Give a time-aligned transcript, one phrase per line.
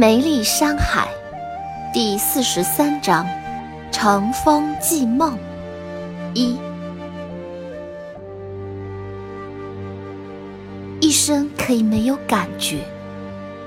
[0.00, 1.08] 梅丽山海，
[1.92, 3.26] 第四十三章：
[3.90, 5.36] 乘风寄梦。
[6.34, 6.56] 一，
[11.00, 12.78] 一生可以没有感觉，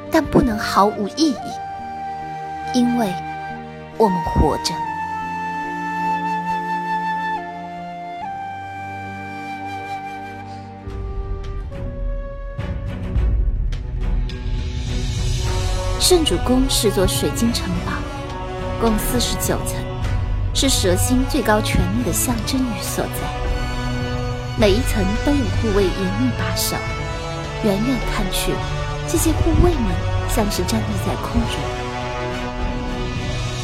[0.09, 1.35] 但不能毫无意义，
[2.73, 3.13] 因为
[3.97, 4.73] 我们活着。
[16.01, 17.91] 圣主宫是座水晶城堡，
[18.81, 19.75] 共四十九层，
[20.51, 23.21] 是蛇星最高权力的象征与所在。
[24.57, 26.75] 每一层都有护卫严密把守，
[27.63, 28.51] 远远看去，
[29.07, 29.95] 这些护卫们
[30.27, 31.61] 像是站立在空中。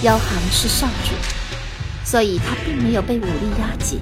[0.04, 1.16] 妖行是少主，
[2.06, 3.98] 所以他并没有被武力压解，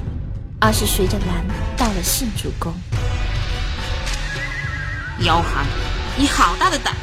[0.60, 1.46] 而是随着蓝
[1.78, 2.74] 到了圣主宫。
[5.22, 5.66] 妖行，
[6.18, 6.94] 你好大的胆！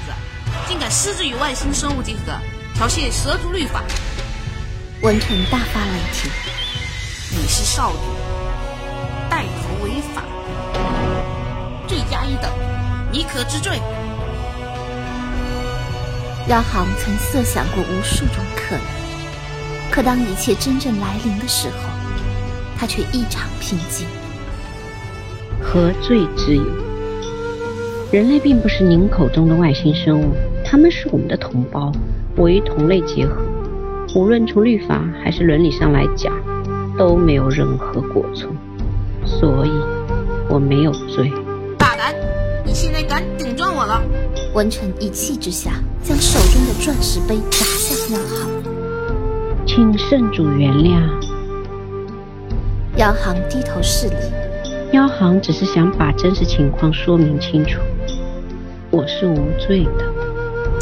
[0.73, 2.33] 竟敢私自与外星生物结合，
[2.75, 3.83] 挑衅蛇族律法！
[5.03, 6.31] 文成大发雷霆
[7.31, 7.99] ：“你是少主，
[9.29, 10.23] 带头违法，
[11.87, 12.51] 罪加一等，
[13.13, 13.79] 你可知罪？”
[16.49, 18.85] 妖行曾设想过无数种可能，
[19.91, 21.75] 可当一切真正来临的时候，
[22.79, 24.07] 他却异常平静。
[25.61, 26.65] 何罪之有？
[28.11, 30.35] 人类并不是您口中的外星生物。
[30.73, 31.93] 他们是我们的同胞，
[32.35, 33.43] 我与同类结合，
[34.17, 36.33] 无论从律法还是伦理上来讲，
[36.97, 38.49] 都没有任何过错，
[39.23, 39.71] 所以
[40.49, 41.31] 我没有罪。
[41.77, 42.15] 大胆！
[42.65, 44.01] 你现在敢顶撞我了？
[44.55, 48.49] 文成一气之下，将手中的钻石杯砸向妖行，
[49.67, 51.03] 请圣主原谅。
[52.97, 57.79] 妖行低头示礼，妖行只是想把真实情况说明清楚，
[58.91, 60.12] 我是无罪的。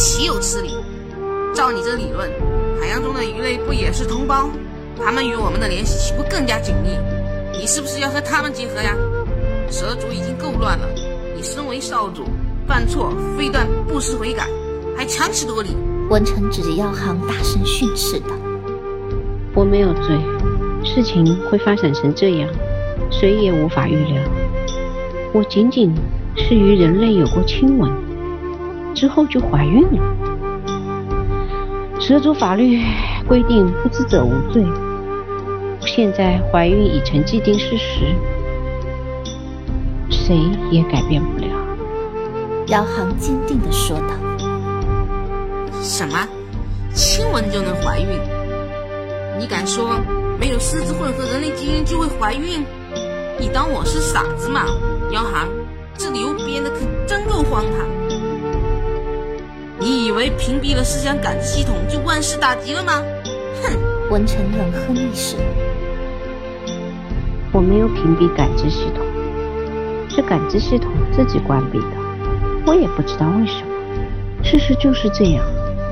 [0.00, 0.70] 岂有此理！
[1.54, 2.26] 照你这理论，
[2.80, 4.48] 海洋中的鱼类不也是同胞？
[4.96, 6.96] 他们与我们的联系岂不更加紧密？
[7.52, 8.96] 你是不是要和他们结合呀？
[9.70, 10.88] 蛇族已经够乱了，
[11.36, 12.24] 你身为少主，
[12.66, 14.48] 犯错非但不思悔改，
[14.96, 15.76] 还强词夺理。
[16.08, 18.28] 文成指着药行大声训斥道
[19.52, 20.18] ：“我没有罪，
[20.82, 22.48] 事情会发展成这样，
[23.10, 24.22] 谁也无法预料。
[25.34, 25.94] 我仅仅
[26.38, 27.92] 是与人类有过亲吻。”
[28.94, 30.00] 之后就怀孕了。
[32.00, 32.80] 蛇族法律
[33.26, 34.64] 规定不知者无罪。
[35.80, 38.14] 现在怀孕已成既定事实，
[40.10, 40.36] 谁
[40.70, 41.46] 也改变不了。
[42.66, 44.14] 姚航坚定地说道
[45.82, 46.28] ：“什么？
[46.92, 48.06] 亲吻就能怀孕？
[49.38, 49.98] 你敢说
[50.38, 52.64] 没有狮子混合人类基因就会怀孕？
[53.38, 54.66] 你当我是傻子吗？
[55.12, 55.48] 姚航，
[55.96, 57.89] 这理由编的可真够荒唐。”
[59.90, 63.02] 你以为屏蔽了思想感知系统就万事大吉了吗？
[63.60, 63.76] 哼！
[64.08, 65.36] 文成冷哼一声
[67.50, 69.04] ：“我没有屏蔽感知系统，
[70.08, 71.96] 是感知系统自己关闭的。
[72.66, 74.44] 我也不知道为什么。
[74.44, 75.44] 事实就是这样。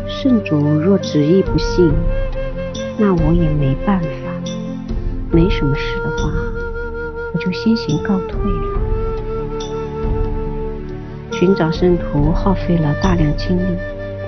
[0.07, 1.93] 圣主若执意不信，
[2.97, 4.09] 那我也没办法。
[5.33, 6.31] 没什么事的话，
[7.35, 8.79] 我就先行告退了。”
[11.39, 13.79] 寻找圣徒耗费了大量精力，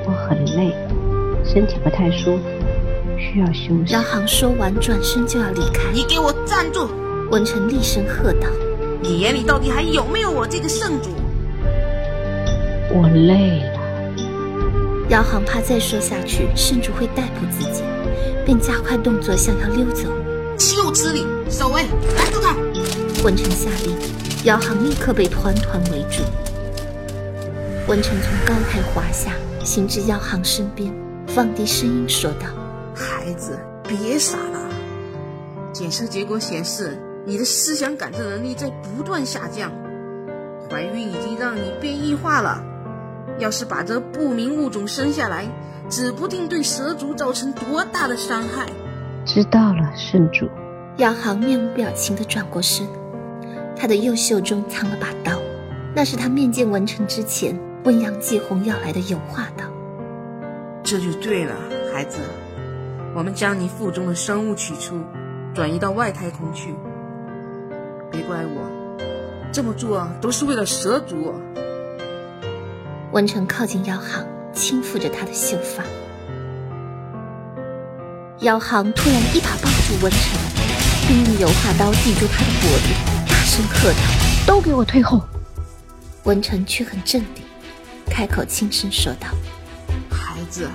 [0.06, 0.72] 我很累，
[1.44, 2.43] 身体不太舒服，
[3.19, 3.93] 需要休息。
[3.93, 5.91] 姚航说完，转身就要离开。
[5.93, 6.88] 你给我站住！
[7.32, 8.47] 文成厉声喝道
[9.03, 11.10] ：“你眼里到底还有没有我这个圣主？”
[12.94, 13.81] 我累了。
[15.09, 17.82] 姚航怕再说下去，圣主会逮捕自己，
[18.47, 20.09] 便加快动作，想要溜走。
[20.56, 21.26] 岂有此理！
[21.49, 21.82] 守卫，
[22.16, 22.54] 拦住他！
[23.25, 23.97] 文成下令，
[24.44, 26.22] 姚航立刻被团团围住。
[27.91, 29.33] 文成从高台滑下，
[29.65, 30.95] 行至药行身边，
[31.27, 32.47] 放低声音说道
[32.95, 34.71] ：“孩子，别傻了。
[35.73, 36.97] 检测结果显示，
[37.27, 39.73] 你的思想感知能力在不断下降，
[40.71, 42.62] 怀孕已经让你变异化了。
[43.41, 45.44] 要是把这不明物种生下来，
[45.88, 48.69] 指不定对蛇族造成多大的伤害。”
[49.26, 50.49] 知道了，圣主。
[50.97, 52.87] 药行面无表情地转过身，
[53.76, 55.41] 他的右袖中藏了把刀，
[55.93, 57.59] 那是他面见文成之前。
[57.85, 59.65] 温阳季红要来的油画道
[60.85, 61.55] ：“这就对了，
[61.91, 62.19] 孩子，
[63.15, 65.00] 我们将你腹中的生物取出，
[65.55, 66.75] 转移到外太空去。
[68.11, 68.99] 别怪我，
[69.50, 71.32] 这么做都是为了蛇族。”
[73.12, 75.83] 文成靠近姚航，轻抚着他的秀发。
[78.41, 80.38] 姚航突然一把抱住文成，
[81.09, 82.93] 并用油画刀抵住他的脖子，
[83.26, 83.99] 大声喝道
[84.47, 85.23] ：“都给我退后！”
[86.25, 87.43] 文成却很镇定。
[88.20, 89.28] 开口轻声说道
[90.12, 90.69] ：“孩子，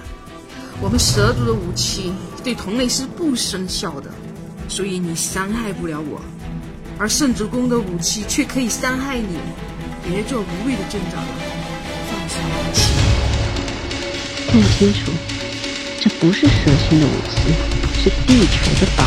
[0.81, 2.12] 我们蛇族的武器
[2.44, 4.09] 对同类是不生效的，
[4.68, 6.19] 所以你伤害不了我。
[6.97, 9.38] 而圣主公的武器却可以伤害你，
[10.09, 11.27] 别做无谓的挣扎了，
[12.09, 12.92] 放下武器。
[14.48, 15.12] 看清楚，
[16.01, 17.53] 这不是蛇星的武器，
[18.01, 19.03] 是地球的刀。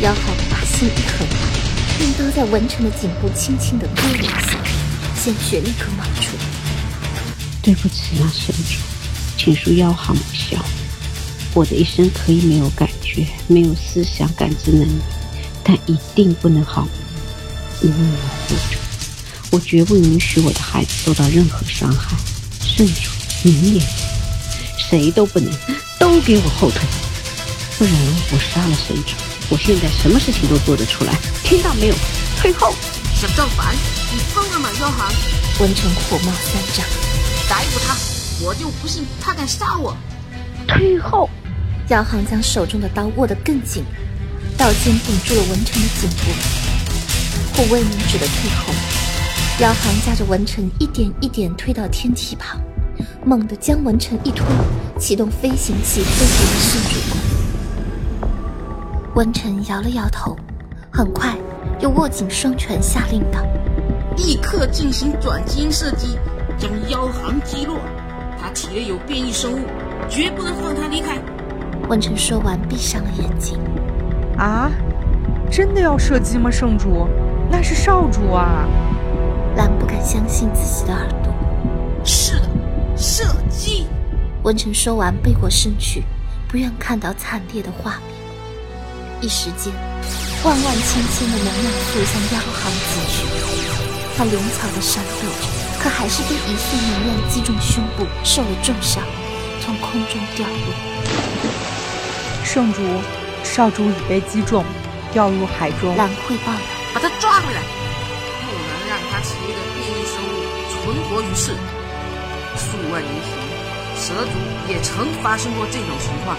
[0.00, 1.28] 妖豪把心一横，
[2.00, 4.56] 用刀在文成的颈部轻轻的割了一下，
[5.14, 6.34] 鲜血立刻冒出。
[7.66, 8.76] 对不起啊，神主，
[9.36, 10.64] 请恕妖行不孝。
[11.52, 15.00] 我的一生可以没有感觉，没有思想感知能力。
[15.64, 16.86] 但一定不能好，
[17.80, 18.78] 你为我活着，
[19.50, 22.16] 我绝不允许我的孩子受到任何伤害。
[22.62, 23.10] 圣主，
[23.42, 23.82] 您也
[24.78, 25.52] 谁都不能，
[25.98, 26.82] 都给我后退，
[27.78, 27.92] 不然
[28.30, 29.14] 我杀了神主，
[29.48, 31.18] 我现在什么事情都做得出来。
[31.42, 31.94] 听到没有？
[32.38, 32.72] 退后！
[33.20, 33.74] 想造反？
[34.12, 34.68] 你疯了吗？
[34.78, 35.12] 妖行！
[35.58, 36.86] 文成火冒三丈，
[37.48, 37.96] 逮捕他！
[38.44, 39.96] 我就不信他敢杀我！
[40.66, 41.28] 退后！
[41.88, 43.84] 妖航将手中的刀握得更紧。
[44.58, 46.32] 刀尖顶住了文成的颈部，
[47.54, 48.72] 护卫们只得退后。
[49.60, 52.60] 妖航驾着文成一点一点推到天梯旁，
[53.24, 54.44] 猛地将文成一推，
[54.98, 57.18] 启动飞行器飞回了圣主宫。
[59.14, 60.36] 文成摇了摇头，
[60.90, 61.36] 很快
[61.80, 63.40] 又握紧双拳，下令道
[64.16, 66.18] ：“立刻进行转基因射击，
[66.58, 67.78] 将妖行击落。
[68.40, 69.66] 他体内有变异生物，
[70.08, 71.18] 绝不能放他离开。”
[71.88, 73.58] 文成说完，闭上了眼睛。
[74.36, 74.70] 啊，
[75.50, 77.08] 真的要射击吗，圣主？
[77.50, 78.66] 那是少主啊！
[79.56, 81.32] 兰不敢相信自己的耳朵。
[82.04, 82.48] 是的，
[82.96, 83.86] 射击！
[84.42, 86.02] 文成说完，背过身去，
[86.48, 88.16] 不愿看到惨烈的画面。
[89.20, 89.72] 一时间，
[90.44, 93.16] 万万千千的能量速向妖行击去。
[94.16, 95.46] 他灵巧的闪躲着，
[95.86, 99.04] 可还是被一束能量击中胸部，受了重伤，
[99.60, 100.54] 从空中掉落。
[102.44, 102.82] 圣主。
[103.44, 104.64] 少主已被击中，
[105.12, 105.96] 掉入海中。
[105.96, 106.60] 狼汇报了，
[106.92, 110.28] 把他抓回来，不能让他体内的变异生物
[110.72, 110.74] 存
[111.04, 111.54] 活于世。
[112.56, 113.30] 数万年前，
[113.94, 114.32] 蛇族
[114.68, 116.36] 也曾发生过这种情况，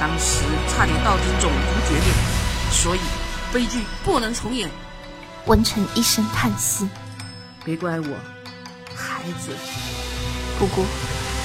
[0.00, 0.40] 当时
[0.70, 2.08] 差点导致种族绝灭，
[2.70, 3.00] 所以
[3.52, 4.70] 悲剧不能重演。
[5.44, 6.88] 文成一声叹息，
[7.62, 8.16] 别怪我，
[8.98, 9.52] 孩子。
[10.58, 10.84] 不过，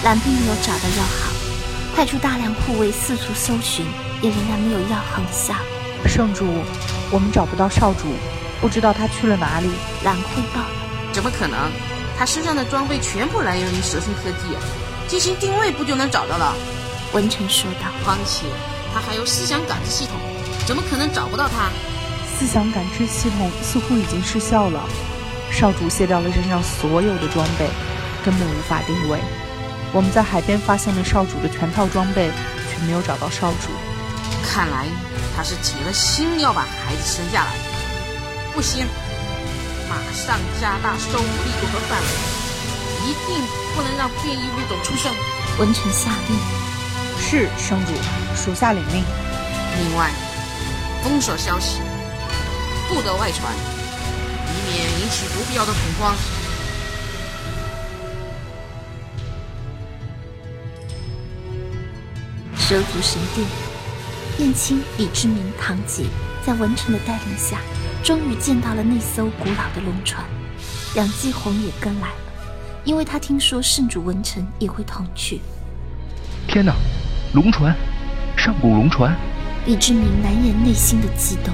[0.03, 3.85] 蓝并没有找到药行，派出大量护卫四处搜寻。
[4.23, 5.59] 也仍然没有药行下。
[6.07, 6.45] 圣主，
[7.11, 8.07] 我们找不到少主，
[8.61, 9.67] 不知道他去了哪里。
[10.05, 10.61] 蓝汇报。
[11.11, 11.69] 怎么可能？
[12.17, 14.55] 他身上的装备全部来源于蛇星科技，
[15.09, 16.55] 进行定位不就能找到了？
[17.11, 17.91] 文成说道。
[18.05, 18.45] 况且
[18.93, 20.15] 他还有思想感知系统，
[20.65, 21.69] 怎么可能找不到他？
[22.33, 24.87] 思想感知系统似乎已经失效了。
[25.53, 27.69] 少主卸掉了身上所有的装备，
[28.25, 29.19] 根本无法定位。
[29.93, 32.31] 我们在海边发现了少主的全套装备，
[32.69, 33.69] 却没有找到少主。
[34.43, 34.87] 看来
[35.37, 37.51] 他是铁了心要把孩子生下来。
[38.53, 38.85] 不行，
[39.87, 42.07] 马上加大搜捕力度和范围，
[43.05, 43.45] 一定
[43.75, 45.13] 不能让变异物种出生。
[45.59, 46.35] 文臣下令。
[47.21, 47.93] 是圣主，
[48.35, 49.03] 属下领命。
[49.77, 50.09] 另外，
[51.03, 51.79] 封锁消息，
[52.89, 53.82] 不得外传，以
[54.65, 56.15] 免引起不必要的恐慌。
[62.57, 63.47] 蛇族神殿。
[64.39, 66.07] 燕青、李志明、唐吉
[66.43, 67.59] 在文成的带领下，
[68.03, 70.25] 终于见到了那艘古老的龙船。
[70.95, 72.15] 杨继红也跟来了，
[72.83, 75.39] 因为他听说圣主文成也会同去。
[76.47, 76.73] 天哪，
[77.35, 77.75] 龙船，
[78.35, 79.15] 上古龙船！
[79.67, 81.53] 李志明难掩内心的激动。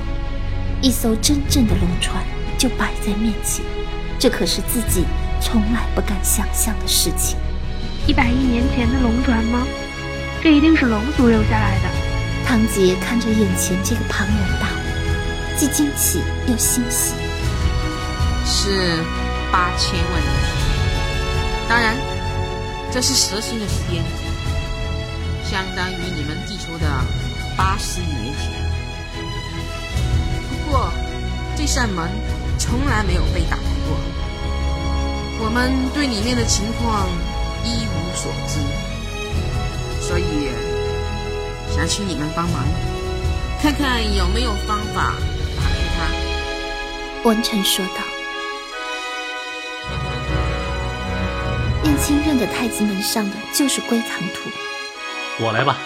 [0.82, 2.24] 一艘真正的龙船
[2.60, 3.66] 就摆在面前，
[4.20, 5.06] 这可是自己
[5.42, 7.38] 从来不敢想象的事情。
[8.06, 9.66] 一百亿年前的龙船吗？
[10.44, 11.90] 这一定是龙族留下来的。
[12.46, 17.14] 汤杰看着眼前这个庞然大物，既惊奇又欣喜。
[18.46, 19.04] 是
[19.52, 21.96] 八千万年前，当然，
[22.92, 24.04] 这是蛇星的时间，
[25.46, 26.88] 相当于你们地球的
[27.56, 28.52] 八十亿年前。
[30.66, 30.92] 不过，
[31.56, 32.10] 这扇门
[32.70, 33.98] 从来没有被打开过，
[35.44, 37.10] 我们对里面的情况
[37.66, 38.60] 一无所知，
[40.02, 40.50] 所以。
[41.72, 42.64] 想请你们帮忙，
[43.62, 45.14] 看看有没有方法
[45.56, 47.30] 打开它。
[47.30, 48.02] 文成说道。
[51.84, 54.50] 燕青认得太极门上的就是归藏图，
[55.40, 55.78] 我来吧。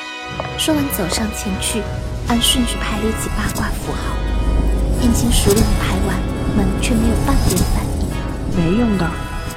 [0.58, 1.82] 说完走上前去，
[2.30, 4.16] 按顺序排列起八卦符号。
[5.02, 6.18] 燕青熟练的排完，
[6.56, 8.08] 门却没有半点反应。
[8.56, 9.10] 没用的，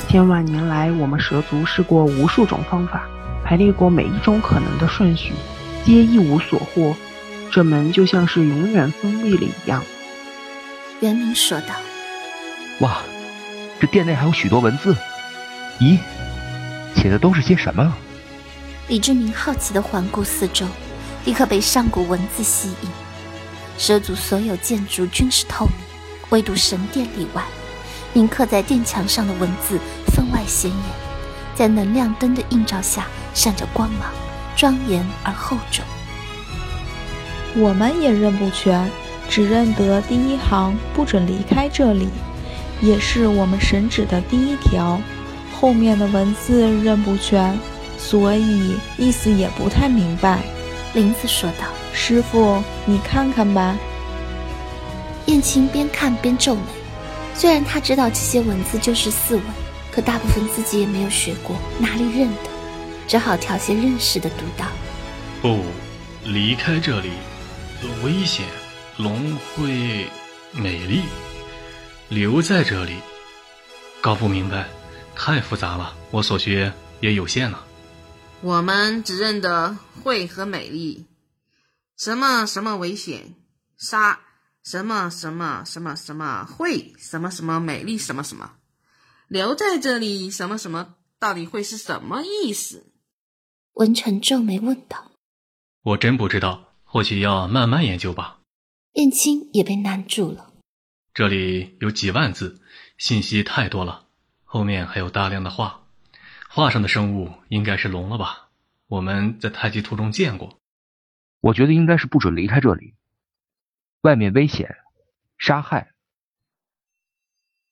[0.08, 3.06] 千万年来我们蛇族试过无数种方法。
[3.44, 5.32] 排列过每一种可能的顺序，
[5.84, 6.96] 皆一无所获。
[7.48, 9.84] 这门就像是永远封闭了一样。
[10.98, 11.74] 元明说道
[12.80, 12.98] ：“哇，
[13.78, 14.96] 这殿内还有许多文字，
[15.78, 15.98] 咦，
[16.96, 17.94] 写的都是些什么？”
[18.88, 20.66] 李志明好奇地环顾四周，
[21.24, 22.88] 立刻被上古文字吸引。
[23.78, 25.85] 蛇族所有建筑均是透明，
[26.30, 27.42] 唯独神殿例外。
[28.12, 30.80] 铭刻在殿墙上的文字分外显眼，
[31.54, 34.10] 在能量灯的映照下闪着光芒，
[34.56, 35.84] 庄严而厚重。
[37.54, 38.90] 我们也认不全，
[39.28, 42.08] 只认得第一行“不准离开这里”，
[42.80, 44.98] 也是我们神旨的第一条。
[45.58, 47.58] 后面的文字认不全，
[47.98, 50.40] 所以意思也不太明白。
[50.94, 53.76] 林子说道：“师傅，你看看吧。”
[55.36, 56.62] 燕青边看边皱眉。
[57.34, 59.44] 虽然他知道这些文字就是四文，
[59.92, 62.50] 可大部分自己也没有学过，哪里认得？
[63.06, 64.66] 只好挑些认识的读道
[65.42, 65.62] ：“不
[66.24, 67.10] 离开这里，
[68.02, 68.46] 危险；
[68.96, 70.08] 龙会
[70.52, 71.02] 美丽，
[72.08, 72.94] 留在这里。
[74.00, 74.66] 搞不明白，
[75.14, 77.62] 太复杂了，我所学也有限了。
[78.40, 81.04] 我们只认得会和美丽，
[81.94, 83.34] 什么什么危险，
[83.76, 84.20] 杀。”
[84.66, 88.56] 什么什么什么什么会什么什么美丽什么什么
[89.28, 92.92] 留在这里什么什么到底会是什么意思？
[93.74, 95.12] 文成皱眉问道
[95.82, 98.40] ：“我真不知道，或许要慢慢研究吧。”
[98.94, 100.52] 燕青也被难住了。
[101.14, 102.60] 这里有几万字，
[102.98, 104.06] 信息太多了，
[104.44, 105.86] 后面还有大量的画，
[106.48, 108.48] 画上的生物应该是龙了吧？
[108.88, 110.58] 我们在太极图中见过。
[111.40, 112.94] 我觉得应该是不准离开这里。
[114.06, 114.76] 外面危险，
[115.36, 115.90] 杀害。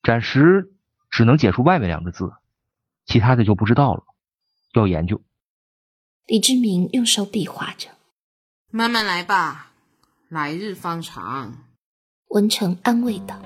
[0.03, 0.73] 暂时
[1.09, 2.33] 只能解出“外面”两个字，
[3.05, 4.03] 其他的就不知道了，
[4.73, 5.21] 要研究。
[6.25, 7.87] 李志明用手比划着
[8.69, 9.71] ：“慢慢来吧，
[10.27, 11.55] 来日方长。”
[12.27, 13.41] 文成安慰道：“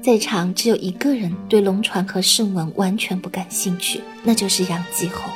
[0.00, 5.34] 在场只有一个人对龙船和圣文完全不感兴趣，那就是杨继红。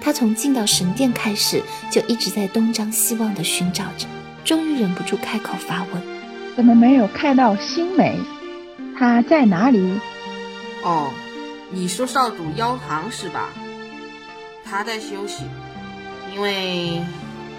[0.00, 1.62] 他从进到神殿开始，
[1.92, 4.08] 就一直在东张西望地寻找着。”
[4.50, 6.02] 终于忍不住开口发问
[6.58, 8.18] ：“怎么没有看到新梅？
[8.98, 10.00] 她在哪里
[10.82, 11.08] ？”“哦，
[11.70, 13.50] 你说少主妖堂是吧？
[14.68, 15.44] 他在休息，
[16.34, 17.00] 因为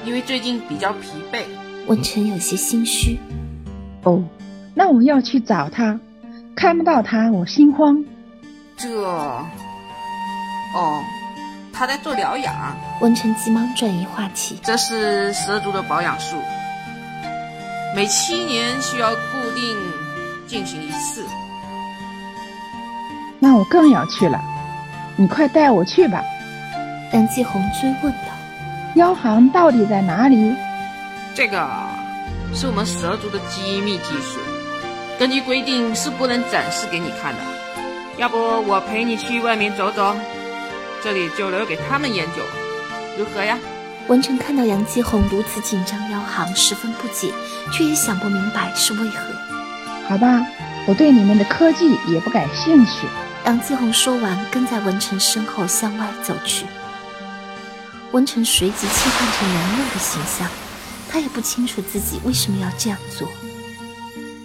[0.04, 1.46] 因为最近比较疲惫。”
[1.88, 3.18] 文臣有些心虚。
[4.04, 4.26] “哦，
[4.76, 5.98] 那我要去找他，
[6.58, 8.04] 看不到他我心慌。
[8.76, 8.90] ”“这……
[10.76, 11.02] 哦，
[11.72, 16.36] 他在做疗养。”文臣急忙转移话题：“这是蛇族的保养术。”
[17.96, 19.78] 每七年需要固定
[20.48, 21.26] 进行一次。
[23.40, 24.40] 那我更要去了，
[25.18, 26.24] 你快带我去吧。
[27.12, 28.30] 杨继红追问道
[28.96, 30.56] ：“妖行到底在哪里？”
[31.36, 31.70] 这个
[32.54, 34.40] 是我们蛇族的机密技术，
[35.20, 37.40] 根据规定是不能展示给你看的。
[38.18, 40.16] 要不我陪你去外面走走，
[41.04, 42.42] 这里就留给他们研究，
[43.18, 43.58] 如何呀？
[44.08, 46.00] 文成看到杨继红如此紧张，
[46.32, 47.34] 妖行十分不解，
[47.74, 49.18] 却也想不明白是为何。
[50.08, 50.42] 好吧，
[50.88, 53.06] 我对你们的科技也不感兴趣。
[53.46, 56.66] 杨继红说完，跟在文成身后向外走去。
[58.14, 60.48] 文成随即切换成人类的形象，
[61.10, 63.28] 他也不清楚自己为什么要这样做。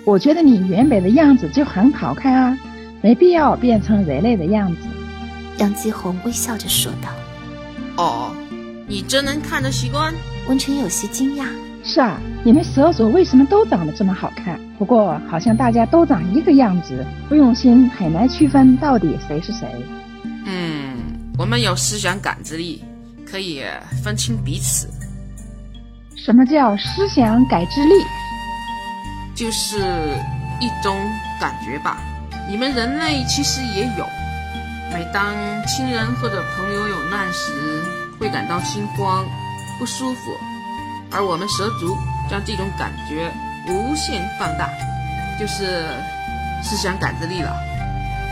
[0.05, 2.59] 我觉得你原本的样子就很好看啊，
[3.01, 4.83] 没必要变成人类的样子。
[5.59, 7.09] 杨继红微笑着说道
[7.97, 8.35] ：“哦。”
[8.89, 10.15] 你真能看得习惯？
[10.47, 11.47] 文成有些惊讶。
[11.89, 14.59] 是啊，你们蛇族为什么都长得这么好看？
[14.77, 19.69] 不过好像大家都长一个样子，不用心很难区分到底谁是谁。
[20.45, 20.97] 嗯，
[21.39, 22.83] 我们有思想感知力，
[23.25, 23.63] 可以
[24.03, 24.89] 分清彼此。
[26.17, 27.95] 什么叫思想感知力？
[29.37, 29.79] 就是
[30.61, 30.99] 一种
[31.41, 31.99] 感觉吧。
[32.51, 34.05] 你们人类其实也有。
[34.93, 35.35] 每当
[35.67, 37.83] 亲人或者朋友有难时，
[38.19, 39.25] 会感到心慌、
[39.79, 40.33] 不舒服，
[41.11, 41.97] 而我们蛇族
[42.31, 43.33] 将这种感觉
[43.69, 44.69] 无限放大，
[45.39, 45.87] 就是
[46.63, 47.55] 思想感知力了。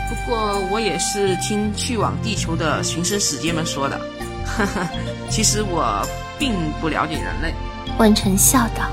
[0.07, 3.99] 不过我也是听去往地球的寻生使节们说的，
[4.45, 4.87] 呵呵，
[5.29, 6.05] 其实我
[6.37, 7.53] 并不了解人类。
[7.97, 8.85] 万成笑道。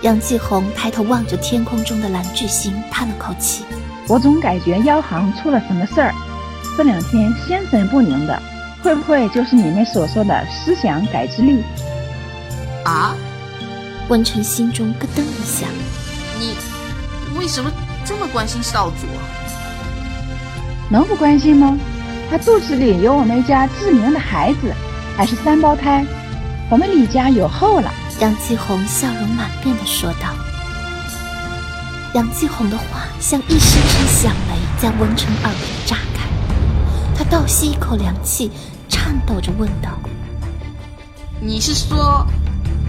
[0.00, 3.64] 杨继红抬头望着天空中的蓝巨星，叹了口气
[4.08, 6.12] ：“我总感觉妖行出了什么事儿，
[6.76, 8.42] 这两天心神不宁的。”
[8.82, 11.62] 会不会就是你们所说的思想感知力？
[12.92, 13.16] 啊！
[14.08, 15.66] 温成心中咯噔一下。
[16.38, 16.54] 你
[17.38, 17.72] 为什么
[18.04, 19.06] 这么关心少主？
[20.90, 21.78] 能不关心吗？
[22.30, 24.74] 他肚子里有我们家志明的孩子，
[25.16, 26.04] 还是三胞胎。
[26.70, 27.90] 我们李家有后了。
[28.20, 30.28] 杨继红笑容满面地说道。
[32.14, 36.28] 杨继红的话像一声声响雷，在温成耳边炸开。
[37.16, 38.50] 他倒吸一口凉气，
[38.88, 39.98] 颤抖着问道
[41.40, 42.24] ：“你是说，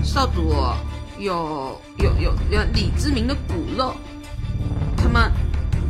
[0.04, 0.54] 少主
[1.18, 3.96] 有有有有李志明的骨肉？
[4.98, 5.32] 他们，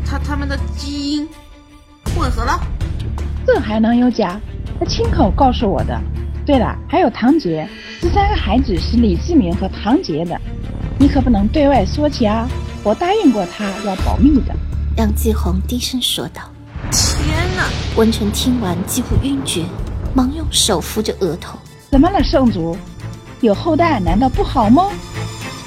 [0.05, 1.27] 他他们的基因
[2.15, 2.59] 混合了？
[3.45, 4.39] 这还能有假？
[4.79, 5.99] 他亲口告诉我的。
[6.45, 7.67] 对了，还有唐杰，
[8.01, 10.39] 这三个孩子是李志明和唐杰的，
[10.99, 12.47] 你可不能对外说起啊！
[12.83, 14.53] 我答应过他要保密的。”
[14.95, 16.43] 梁继红低声说道。
[16.91, 17.67] 天哪！
[17.95, 19.65] 温成听完几乎晕厥，
[20.13, 21.57] 忙用手扶着额头。
[21.89, 22.77] 怎么了，圣主？
[23.43, 24.89] 有后代难道不好吗？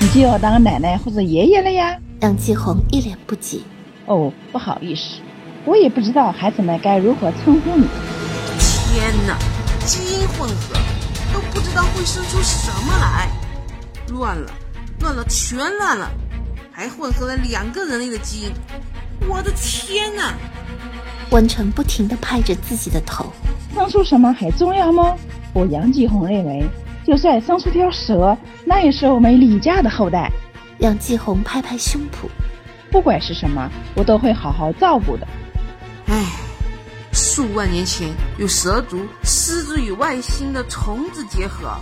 [0.01, 1.95] 你就要当奶奶或者爷爷了呀？
[2.21, 3.59] 杨继红一脸不解。
[4.07, 5.19] 哦，不好意思，
[5.67, 7.87] 我也不知道孩子们该如何称呼你。
[8.59, 9.37] 天哪！
[9.85, 10.75] 基因混合，
[11.35, 13.29] 都不知道会生出什么来。
[14.09, 14.51] 乱了，
[15.01, 16.11] 乱了，全乱了！
[16.73, 18.51] 还混合了两个人类的基因。
[19.29, 20.33] 我的天哪！
[21.29, 23.31] 温成不停地拍着自己的头，
[23.75, 25.15] 生出什么还重要吗？
[25.53, 26.67] 我杨继红认为，
[27.07, 30.29] 就算生出条蛇，那也是我们李家的后代。
[30.81, 32.29] 杨继红拍拍胸脯，
[32.91, 35.27] 不管是什么，我都会好好照顾的。
[36.09, 36.25] 唉，
[37.13, 38.09] 数万年前
[38.39, 41.73] 有蛇族狮子与外星的虫子结合，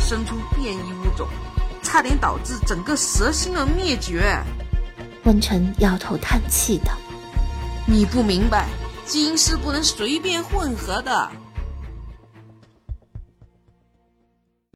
[0.00, 1.28] 生出变异物种，
[1.82, 4.36] 差点导致整个蛇星的灭绝。
[5.24, 6.92] 温晨摇头叹气道。
[7.86, 8.66] 你不明白，
[9.04, 11.30] 基因是不能随便混合的。